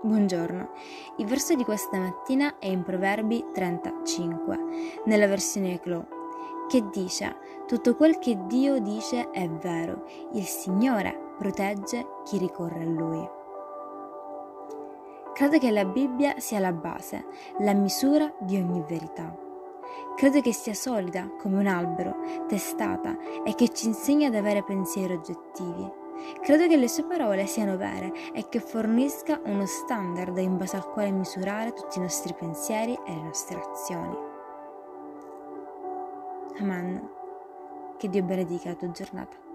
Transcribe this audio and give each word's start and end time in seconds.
Buongiorno, 0.00 0.70
il 1.16 1.26
verso 1.26 1.56
di 1.56 1.64
questa 1.64 1.98
mattina 1.98 2.60
è 2.60 2.68
in 2.68 2.84
Proverbi 2.84 3.46
35, 3.52 4.58
nella 5.06 5.26
versione 5.26 5.72
Eclo, 5.72 6.06
che 6.68 6.88
dice: 6.92 7.36
Tutto 7.66 7.96
quel 7.96 8.20
che 8.20 8.38
Dio 8.46 8.78
dice 8.78 9.30
è 9.30 9.48
vero, 9.48 10.04
il 10.34 10.44
Signore 10.44 11.32
protegge 11.36 12.06
chi 12.22 12.38
ricorre 12.38 12.82
a 12.82 12.86
Lui. 12.86 13.28
Credo 15.34 15.58
che 15.58 15.72
la 15.72 15.84
Bibbia 15.84 16.38
sia 16.38 16.60
la 16.60 16.72
base, 16.72 17.24
la 17.58 17.74
misura 17.74 18.32
di 18.38 18.56
ogni 18.56 18.84
verità. 18.86 19.36
Credo 20.14 20.40
che 20.40 20.52
sia 20.52 20.74
solida 20.74 21.28
come 21.40 21.58
un 21.58 21.66
albero, 21.66 22.14
testata 22.46 23.16
e 23.42 23.52
che 23.56 23.70
ci 23.70 23.88
insegna 23.88 24.28
ad 24.28 24.36
avere 24.36 24.62
pensieri 24.62 25.14
oggettivi 25.14 26.06
Credo 26.42 26.66
che 26.66 26.76
le 26.76 26.88
sue 26.88 27.04
parole 27.04 27.46
siano 27.46 27.76
vere 27.76 28.12
e 28.32 28.48
che 28.48 28.60
fornisca 28.60 29.40
uno 29.44 29.66
standard 29.66 30.36
in 30.38 30.56
base 30.56 30.76
al 30.76 30.88
quale 30.90 31.10
misurare 31.10 31.72
tutti 31.72 31.98
i 31.98 32.02
nostri 32.02 32.34
pensieri 32.34 32.94
e 33.06 33.14
le 33.14 33.22
nostre 33.22 33.58
azioni. 33.58 34.16
Amen. 36.60 37.08
Che 37.96 38.08
Dio 38.08 38.22
benedica 38.22 38.70
la 38.70 38.74
tua 38.76 38.90
giornata. 38.90 39.47